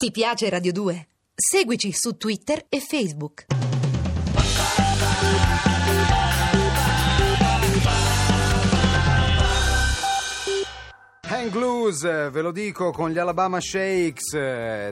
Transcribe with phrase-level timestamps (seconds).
[0.00, 1.08] Ti piace Radio 2?
[1.34, 3.44] Seguici su Twitter e Facebook.
[11.28, 14.30] Hang loose, ve lo dico con gli Alabama Shakes,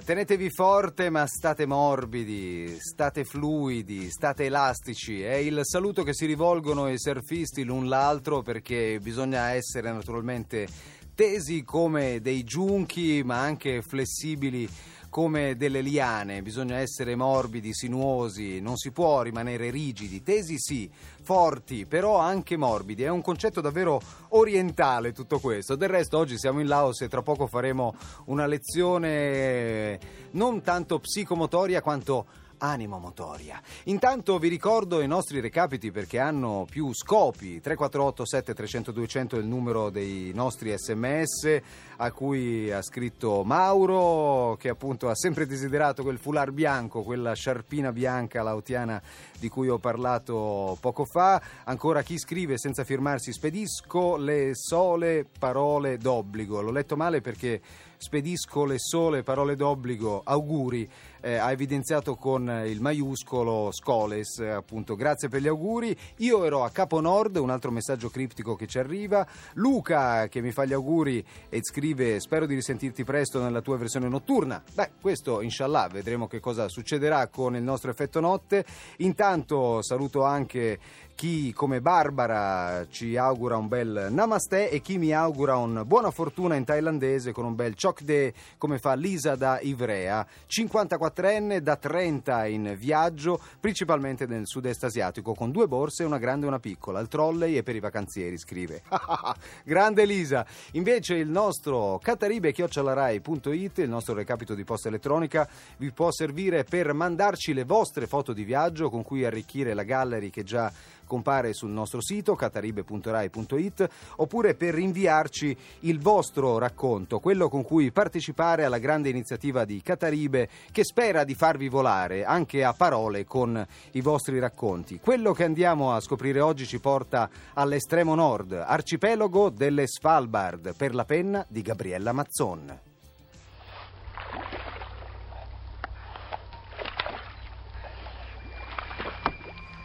[0.04, 6.86] tenetevi forte ma state morbidi, state fluidi, state elastici, è il saluto che si rivolgono
[6.90, 14.68] i surfisti l'un l'altro perché bisogna essere naturalmente tesi come dei giunchi ma anche flessibili
[15.08, 20.88] come delle liane, bisogna essere morbidi, sinuosi, non si può rimanere rigidi, tesi sì,
[21.22, 23.02] forti, però anche morbidi.
[23.02, 25.74] È un concetto davvero orientale tutto questo.
[25.74, 29.98] Del resto oggi siamo in Laos e tra poco faremo una lezione
[30.32, 32.26] non tanto psicomotoria quanto
[32.58, 33.60] animo motoria.
[33.84, 37.60] Intanto vi ricordo i nostri recapiti perché hanno più scopi.
[37.60, 41.60] 348 7300 200 è il numero dei nostri sms
[41.96, 47.92] a cui ha scritto Mauro che appunto ha sempre desiderato quel foulard bianco, quella sciarpina
[47.92, 49.00] bianca lautiana
[49.38, 51.40] di cui ho parlato poco fa.
[51.64, 56.60] Ancora chi scrive senza firmarsi spedisco le sole parole d'obbligo.
[56.60, 57.60] L'ho letto male perché
[57.98, 60.88] spedisco le sole parole d'obbligo, auguri,
[61.20, 65.96] eh, ha evidenziato con il maiuscolo Scoles, appunto, grazie per gli auguri.
[66.18, 69.26] Io ero a Capo Nord, un altro messaggio criptico che ci arriva.
[69.54, 74.08] Luca che mi fa gli auguri e scrive spero di risentirti presto nella tua versione
[74.08, 74.62] notturna.
[74.72, 78.64] Beh, questo inshallah, vedremo che cosa succederà con il nostro effetto notte.
[78.98, 80.78] Intanto saluto anche
[81.18, 86.54] chi come Barbara ci augura un bel namaste e chi mi augura un buona fortuna
[86.54, 92.46] in thailandese con un bel chok de come fa Lisa da Ivrea, 54enne da 30
[92.46, 97.08] in viaggio, principalmente nel sud-est asiatico, con due borse, una grande e una piccola, il
[97.08, 98.82] trolley e per i vacanzieri, scrive.
[99.64, 100.46] grande Lisa!
[100.74, 107.52] Invece il nostro cataribe-rai.it, il nostro recapito di posta elettronica, vi può servire per mandarci
[107.52, 110.72] le vostre foto di viaggio con cui arricchire la gallery che già
[111.08, 118.64] compare sul nostro sito cataribe.rai.it oppure per inviarci il vostro racconto, quello con cui partecipare
[118.64, 124.00] alla grande iniziativa di Cataribe che spera di farvi volare anche a parole con i
[124.00, 125.00] vostri racconti.
[125.00, 131.04] Quello che andiamo a scoprire oggi ci porta all'estremo nord, arcipelago delle Svalbard, per la
[131.04, 132.87] penna di Gabriella Mazzon.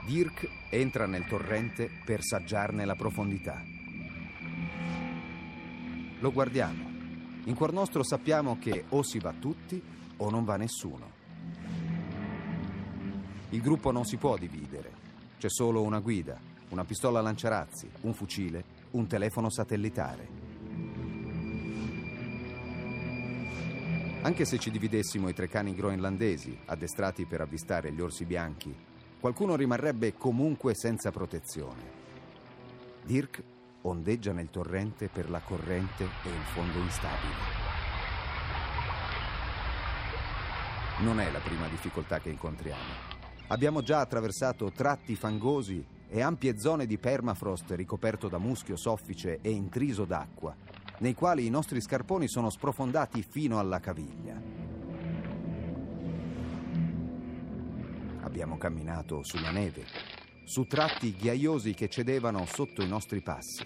[0.05, 3.61] Dirk entra nel torrente per saggiarne la profondità.
[6.19, 6.91] Lo guardiamo.
[7.45, 9.81] In cuor nostro sappiamo che o si va tutti
[10.17, 11.11] o non va nessuno.
[13.49, 14.91] Il gruppo non si può dividere.
[15.37, 16.37] C'è solo una guida,
[16.69, 20.27] una pistola lanciarazzi, un fucile, un telefono satellitare.
[24.21, 28.73] Anche se ci dividessimo i tre cani groenlandesi, addestrati per avvistare gli orsi bianchi,
[29.23, 31.81] qualcuno rimarrebbe comunque senza protezione.
[33.05, 33.41] Dirk
[33.83, 37.33] ondeggia nel torrente per la corrente e il fondo instabile.
[41.03, 42.81] Non è la prima difficoltà che incontriamo.
[43.47, 49.51] Abbiamo già attraversato tratti fangosi e ampie zone di permafrost ricoperto da muschio soffice e
[49.51, 50.53] intriso d'acqua,
[50.97, 54.52] nei quali i nostri scarponi sono sprofondati fino alla caviglia.
[58.33, 59.85] Abbiamo camminato sulla neve,
[60.43, 63.63] su tratti ghiaiosi che cedevano sotto i nostri passi.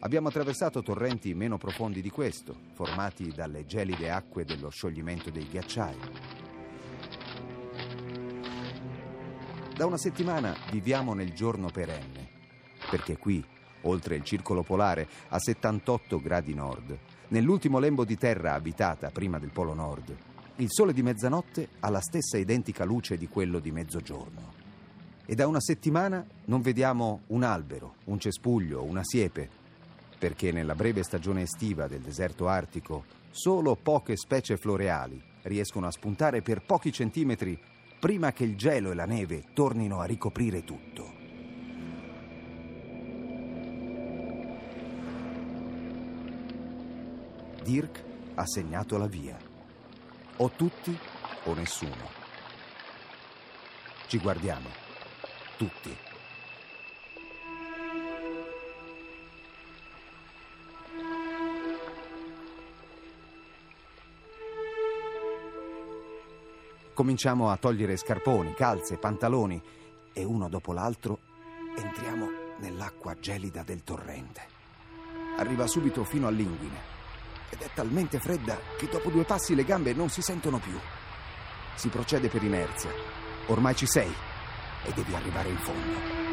[0.00, 5.96] Abbiamo attraversato torrenti meno profondi di questo, formati dalle gelide acque dello scioglimento dei ghiacciai.
[9.74, 12.28] Da una settimana viviamo nel giorno perenne,
[12.90, 13.42] perché qui,
[13.84, 16.98] oltre il circolo polare, a 78 gradi nord,
[17.28, 20.14] nell'ultimo lembo di terra abitata prima del Polo Nord,
[20.60, 24.56] il sole di mezzanotte ha la stessa identica luce di quello di mezzogiorno.
[25.24, 29.48] E da una settimana non vediamo un albero, un cespuglio, una siepe,
[30.18, 36.42] perché nella breve stagione estiva del deserto artico solo poche specie floreali riescono a spuntare
[36.42, 37.56] per pochi centimetri
[38.00, 41.14] prima che il gelo e la neve tornino a ricoprire tutto.
[47.62, 48.04] Dirk
[48.34, 49.47] ha segnato la via.
[50.40, 50.96] O tutti
[51.46, 52.08] o nessuno.
[54.06, 54.68] Ci guardiamo.
[55.56, 55.96] Tutti.
[66.94, 69.60] Cominciamo a togliere scarponi, calze, pantaloni
[70.12, 71.18] e uno dopo l'altro
[71.76, 74.42] entriamo nell'acqua gelida del torrente.
[75.38, 76.97] Arriva subito fino all'inguine
[77.50, 80.78] ed è talmente fredda che dopo due passi le gambe non si sentono più.
[81.74, 82.90] Si procede per inerzia.
[83.46, 84.12] Ormai ci sei
[84.84, 86.26] e devi arrivare in fondo.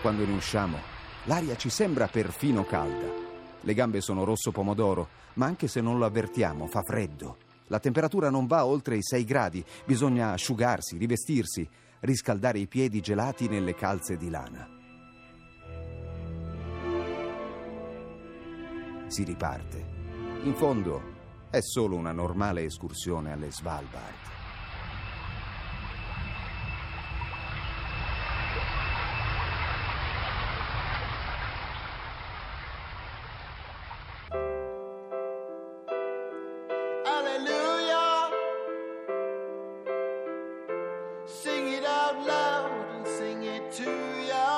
[0.00, 0.78] Quando ne usciamo,
[1.24, 3.20] l'aria ci sembra perfino calda.
[3.60, 7.36] Le gambe sono rosso pomodoro, ma anche se non lo avvertiamo, fa freddo.
[7.68, 11.68] La temperatura non va oltre i 6 gradi, bisogna asciugarsi, rivestirsi,
[12.00, 14.81] riscaldare i piedi gelati nelle calze di lana.
[19.12, 19.84] Si riparte.
[20.44, 21.02] In fondo
[21.50, 24.14] è solo una normale escursione alle Svalbard.
[41.26, 43.90] Sing it out loud and sing it to
[44.26, 44.51] ya.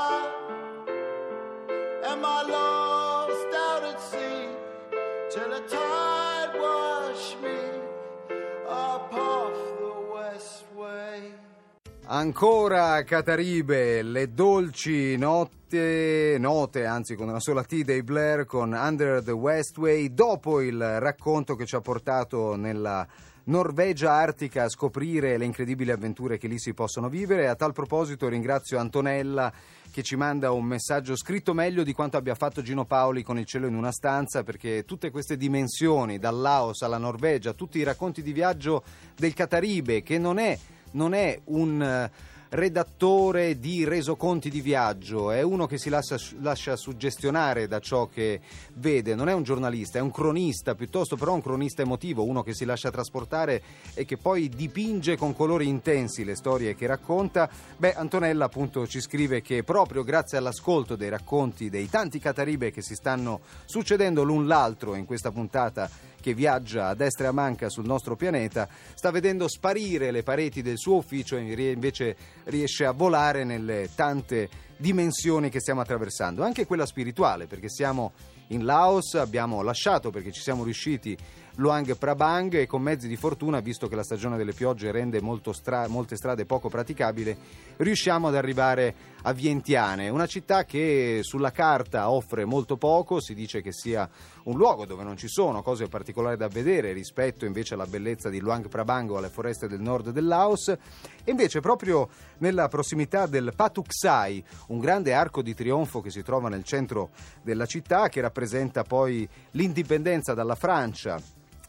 [12.15, 19.21] Ancora Cataribe, le dolci notte, note, anzi con una sola T dei Blair con Under
[19.21, 23.05] the Westway, dopo il racconto che ci ha portato nella
[23.47, 27.49] Norvegia artica a scoprire le incredibili avventure che lì si possono vivere.
[27.49, 29.53] A tal proposito ringrazio Antonella
[29.91, 33.45] che ci manda un messaggio scritto meglio di quanto abbia fatto Gino Paoli con Il
[33.45, 38.23] cielo in una stanza, perché tutte queste dimensioni, dal Laos alla Norvegia, tutti i racconti
[38.23, 38.85] di viaggio
[39.17, 40.57] del Cataribe, che non è
[40.95, 42.11] non è un eh,
[42.55, 48.41] redattore di resoconti di viaggio, è uno che si lascia, lascia, suggestionare da ciò che
[48.75, 52.55] vede, non è un giornalista, è un cronista, piuttosto però un cronista emotivo, uno che
[52.55, 53.63] si lascia trasportare
[53.95, 57.51] e che poi dipinge con colori intensi le storie che racconta.
[57.77, 62.83] Beh, Antonella appunto ci scrive che proprio grazie all'ascolto dei racconti dei tanti cataribe che
[62.83, 65.91] si stanno succedendo l'un l'altro in questa puntata
[66.25, 70.63] che viaggia a destra e a manca sul nostro pianeta, sta vedendo sparire le pareti
[70.63, 76.67] del suo ufficio e invece riesce a volare nelle tante dimensioni che stiamo attraversando, anche
[76.67, 78.13] quella spirituale, perché siamo
[78.49, 81.17] in Laos, abbiamo lasciato perché ci siamo riusciti
[81.57, 85.23] Luang Prabang e con mezzi di fortuna, visto che la stagione delle piogge rende
[85.53, 87.37] stra- molte strade poco praticabili,
[87.77, 93.63] riusciamo ad arrivare a Vientiane, una città che sulla carta offre molto poco, si dice
[93.63, 94.09] che sia
[94.45, 98.41] un luogo dove non ci sono cose particolari da vedere rispetto invece alla bellezza di
[98.41, 103.53] Luang Prabang o alle foreste del nord del Laos, e invece proprio nella prossimità del
[103.55, 107.11] Patuxai, un grande arco di trionfo che si trova nel centro
[107.43, 111.21] della città, che rappresenta poi l'indipendenza dalla Francia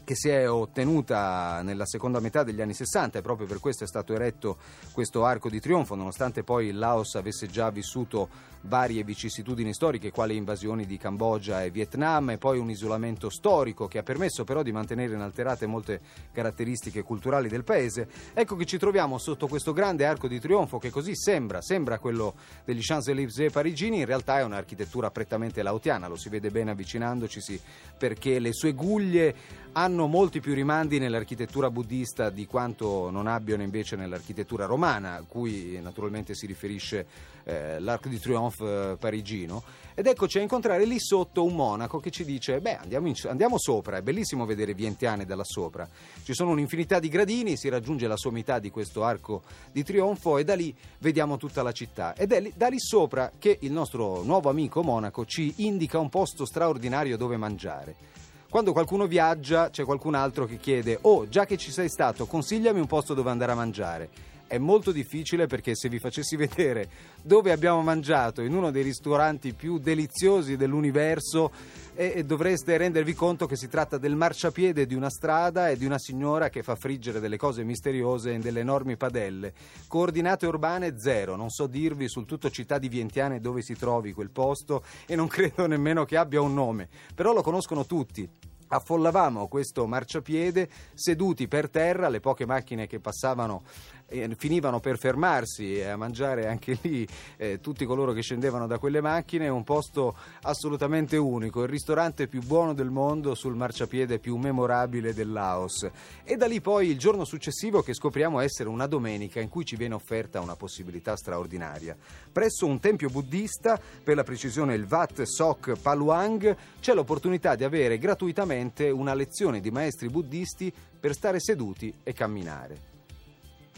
[0.06, 3.88] che si è ottenuta nella seconda metà degli anni 60 e proprio per questo è
[3.88, 4.58] stato eretto
[4.94, 8.30] questo arco di trionfo, nonostante poi il Laos avesse già vissuto
[8.62, 14.00] varie vicissitudini storiche, quali invasioni di Cambogia e Vietnam, e poi un isolamento storico che
[14.00, 16.00] ha permesso però di mantenere inalterate molte
[16.32, 18.08] caratteristiche culturali del paese.
[18.34, 22.36] Ecco che ci troviamo sotto questo grande arco di trionfo che così sembra, sembra quello
[22.64, 27.60] degli Champs-Élysées parigini, in realtà è un'architettura prettamente laotiana, lo si vede bene avvicinandocisi
[27.98, 33.98] perché le sue guglie hanno molti più rimandi nell'architettura buddista di quanto non abbiano invece
[33.98, 37.06] nell'architettura romana, a cui naturalmente si riferisce
[37.44, 39.64] eh, l'Arc di Triomphe eh, parigino.
[39.94, 43.58] Ed eccoci a incontrare lì sotto un monaco che ci dice: Beh, andiamo, in, andiamo
[43.58, 45.88] sopra, è bellissimo vedere Vientiane da là sopra.
[46.24, 50.46] Ci sono un'infinità di gradini, si raggiunge la sommità di questo arco di trionfo e
[50.46, 52.16] da lì vediamo tutta la città.
[52.16, 56.08] Ed è lì, da lì sopra che il nostro nuovo amico monaco ci indica un
[56.08, 58.24] posto straordinario dove mangiare.
[58.56, 62.80] Quando qualcuno viaggia c'è qualcun altro che chiede oh già che ci sei stato consigliami
[62.80, 64.08] un posto dove andare a mangiare.
[64.48, 66.88] È molto difficile perché se vi facessi vedere
[67.24, 71.52] dove abbiamo mangiato in uno dei ristoranti più deliziosi dell'universo
[71.96, 75.98] e, dovreste rendervi conto che si tratta del marciapiede di una strada e di una
[75.98, 79.54] signora che fa friggere delle cose misteriose in delle enormi padelle.
[79.88, 84.30] Coordinate urbane zero, non so dirvi sul tutto città di Vientiane dove si trovi quel
[84.30, 88.30] posto e non credo nemmeno che abbia un nome, però lo conoscono tutti
[88.68, 93.64] affollavamo questo marciapiede seduti per terra, le poche macchine che passavano
[94.08, 97.08] eh, finivano per fermarsi e a mangiare anche lì
[97.38, 102.42] eh, tutti coloro che scendevano da quelle macchine, un posto assolutamente unico, il ristorante più
[102.42, 105.88] buono del mondo sul marciapiede più memorabile del Laos.
[106.24, 109.76] E da lì poi il giorno successivo che scopriamo essere una domenica in cui ci
[109.76, 111.96] viene offerta una possibilità straordinaria.
[112.32, 117.98] Presso un tempio buddista, per la precisione il Wat Sok Paluang, c'è l'opportunità di avere
[117.98, 122.95] gratuitamente una lezione di maestri buddisti per stare seduti e camminare.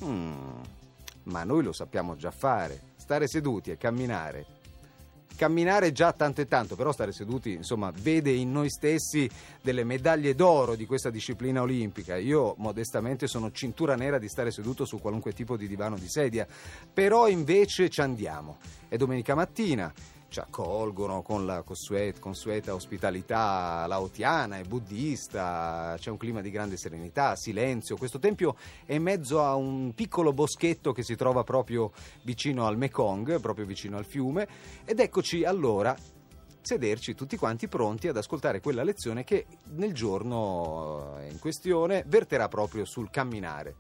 [0.04, 0.62] Hmm,
[1.24, 4.46] ma noi lo sappiamo già fare, stare seduti e camminare.
[5.36, 9.30] camminare già tanto e tanto, però stare seduti, insomma, vede in noi stessi
[9.62, 12.18] delle medaglie d'oro di questa disciplina olimpica.
[12.18, 16.48] Io modestamente sono cintura nera di stare seduto su qualunque tipo di divano di sedia,
[16.92, 18.58] però invece ci andiamo.
[18.88, 19.94] È domenica mattina
[20.30, 26.78] ci accolgono con la consueta, consueta ospitalità laotiana e buddista, c'è un clima di grande
[26.78, 27.98] serenità, silenzio.
[27.98, 28.56] Questo tempio
[28.86, 31.92] è in mezzo a un piccolo boschetto che si trova proprio
[32.24, 34.48] vicino al Mekong, proprio vicino al fiume,
[34.86, 35.96] ed eccoci allora
[36.62, 42.50] sederci tutti quanti pronti ad ascoltare quella lezione che nel giorno eh, in questione verterà
[42.50, 43.76] proprio sul camminare.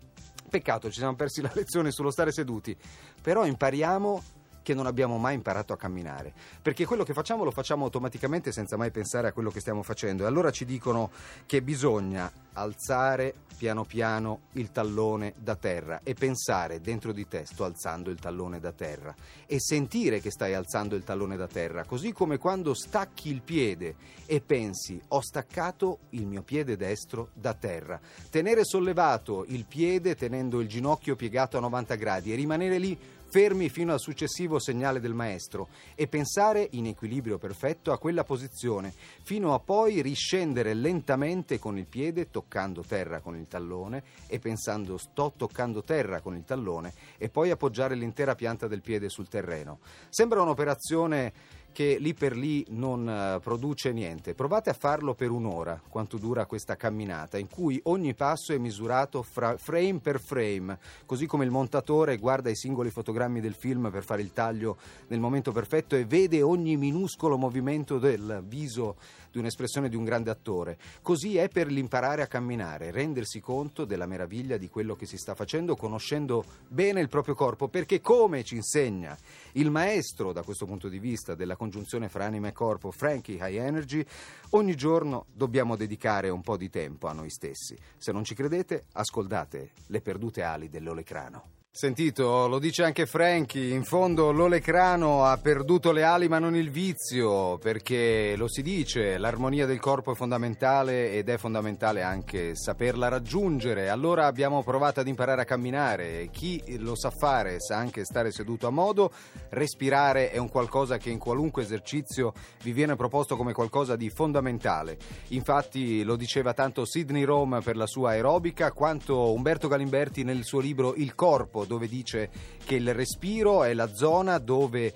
[0.49, 2.75] Peccato, ci siamo persi la lezione sullo stare seduti,
[3.21, 4.23] però impariamo
[4.67, 8.75] che non abbiamo mai imparato a camminare, perché quello che facciamo lo facciamo automaticamente senza
[8.75, 10.23] mai pensare a quello che stiamo facendo.
[10.23, 11.09] E allora ci dicono
[11.45, 17.63] che bisogna alzare piano piano il tallone da terra e pensare dentro di te sto
[17.63, 22.11] alzando il tallone da terra e sentire che stai alzando il tallone da terra, così
[22.11, 23.95] come quando stacchi il piede
[24.25, 27.99] e pensi ho staccato il mio piede destro da terra.
[28.29, 33.69] Tenere sollevato il piede tenendo il ginocchio piegato a 90 gradi e rimanere lì fermi
[33.69, 38.93] fino al successivo segnale del maestro e pensare in equilibrio perfetto a quella posizione,
[39.23, 44.97] fino a poi riscendere lentamente con il piede toccando terra con il tallone e pensando
[44.97, 49.79] sto toccando terra con il tallone e poi appoggiare l'intera pianta del piede sul terreno.
[50.09, 51.33] Sembra un'operazione
[51.77, 54.33] che lì per lì non uh, produce niente.
[54.33, 59.21] Provate a farlo per un'ora, quanto dura questa camminata, in cui ogni passo è misurato
[59.21, 64.03] fra, frame per frame, così come il montatore guarda i singoli fotogrammi del film per
[64.03, 64.77] fare il taglio
[65.09, 68.95] nel momento perfetto e vede ogni minuscolo movimento del viso
[69.31, 70.79] di un'espressione di un grande attore.
[71.03, 75.35] Così è per l'imparare a camminare, rendersi conto della meraviglia di quello che si sta
[75.35, 79.15] facendo, conoscendo bene il proprio corpo, perché come ci insegna
[79.53, 83.57] il maestro da questo punto di vista della congiunzione fra anima e corpo, Frankie High
[83.57, 84.03] Energy,
[84.51, 87.77] ogni giorno dobbiamo dedicare un po' di tempo a noi stessi.
[87.97, 91.56] Se non ci credete, ascoltate le perdute ali dell'olecrano.
[91.77, 96.71] Sentito, lo dice anche Frankie, in fondo l'olecrano ha perduto le ali ma non il
[96.71, 103.09] vizio, perché lo si dice, l'armonia del corpo è fondamentale ed è fondamentale anche saperla
[103.09, 103.89] raggiungere.
[103.89, 108.65] Allora abbiamo provato ad imparare a camminare, chi lo sa fare sa anche stare seduto
[108.65, 109.11] a modo,
[109.49, 114.97] respirare è un qualcosa che in qualunque esercizio vi viene proposto come qualcosa di fondamentale.
[115.27, 120.59] Infatti lo diceva tanto Sidney Rome per la sua aerobica, quanto Umberto Galimberti nel suo
[120.59, 122.29] libro Il corpo dove dice
[122.65, 124.93] che il respiro è la zona dove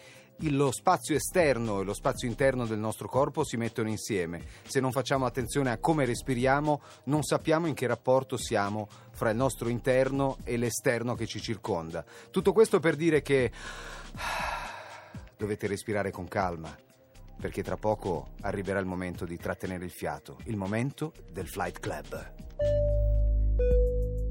[0.49, 4.41] lo spazio esterno e lo spazio interno del nostro corpo si mettono insieme.
[4.63, 9.35] Se non facciamo attenzione a come respiriamo, non sappiamo in che rapporto siamo fra il
[9.35, 12.03] nostro interno e l'esterno che ci circonda.
[12.31, 13.51] Tutto questo per dire che
[15.37, 16.75] dovete respirare con calma,
[17.39, 22.33] perché tra poco arriverà il momento di trattenere il fiato, il momento del Flight Club.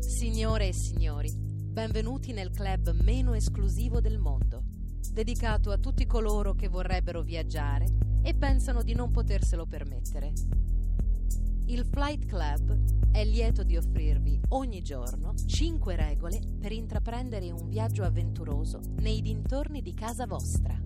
[0.00, 1.49] Signore e signori,
[1.80, 4.64] Benvenuti nel club meno esclusivo del mondo,
[5.12, 7.86] dedicato a tutti coloro che vorrebbero viaggiare
[8.22, 10.30] e pensano di non poterselo permettere.
[11.68, 18.02] Il Flight Club è lieto di offrirvi ogni giorno 5 regole per intraprendere un viaggio
[18.02, 20.78] avventuroso nei dintorni di casa vostra.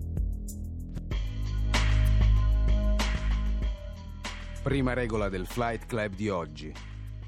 [4.63, 6.73] Prima regola del Flight Club di oggi.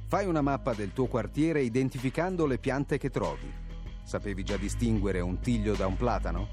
[0.10, 3.52] Fai una mappa del tuo quartiere identificando le piante che trovi.
[4.04, 6.48] Sapevi già distinguere un tiglio da un platano?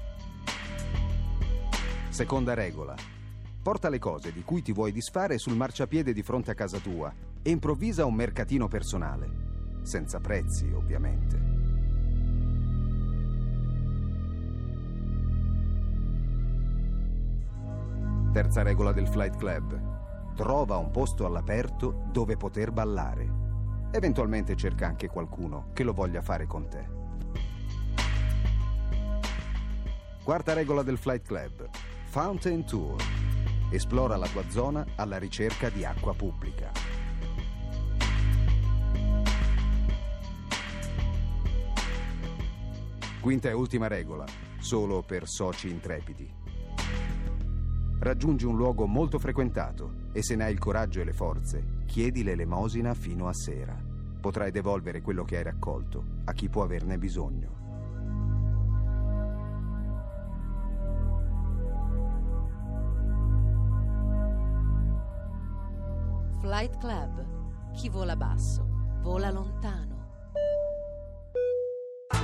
[2.09, 2.93] Seconda regola.
[3.63, 7.13] Porta le cose di cui ti vuoi disfare sul marciapiede di fronte a casa tua
[7.41, 9.29] e improvvisa un mercatino personale.
[9.83, 11.53] Senza prezzi, ovviamente.
[18.33, 20.33] Terza regola del Flight Club.
[20.35, 23.44] Trova un posto all'aperto dove poter ballare.
[23.95, 26.85] Eventualmente cerca anche qualcuno che lo voglia fare con te.
[30.21, 31.69] Quarta regola del Flight Club.
[32.03, 33.01] Fountain Tour.
[33.71, 36.71] Esplora la tua zona alla ricerca di acqua pubblica.
[43.21, 44.25] Quinta e ultima regola,
[44.59, 46.29] solo per soci intrepidi.
[47.97, 52.23] Raggiungi un luogo molto frequentato e se ne hai il coraggio e le forze, chiedi
[52.23, 53.84] l'elemosina fino a sera
[54.25, 57.53] potrai devolvere quello che hai raccolto a chi può averne bisogno.
[66.39, 67.71] Flight Club.
[67.73, 68.65] Chi vola basso,
[69.03, 69.94] vola lontano.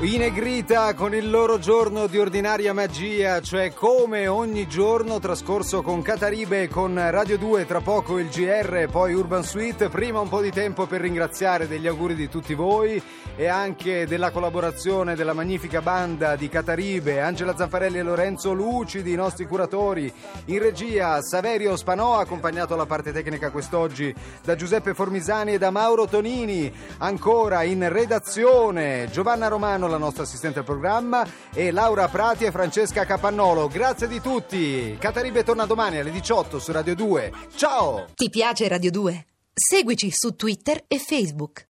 [0.03, 0.17] I
[0.96, 6.67] con il loro giorno di ordinaria magia, cioè come ogni giorno trascorso con Cataribe e
[6.67, 9.89] con Radio 2, tra poco il GR, poi Urban Suite.
[9.89, 13.00] Prima un po' di tempo per ringraziare degli auguri di tutti voi
[13.36, 19.15] e anche della collaborazione della magnifica banda di Cataribe, Angela Zanfarelli e Lorenzo Lucidi, i
[19.15, 20.12] nostri curatori.
[20.46, 26.08] In regia Saverio Spanò, accompagnato alla parte tecnica quest'oggi da Giuseppe Formisani e da Mauro
[26.08, 26.74] Tonini.
[26.98, 33.05] Ancora in redazione Giovanna Romano, la nostra assistente al programma, e Laura Prati e Francesca
[33.05, 33.67] Capannolo.
[33.67, 34.98] Grazie di tutti.
[35.00, 37.31] Cataribe torna domani alle 18 su Radio 2.
[37.55, 38.07] Ciao!
[38.15, 39.25] Ti piace Radio 2?
[39.53, 41.60] Seguici su Twitter e Facebook.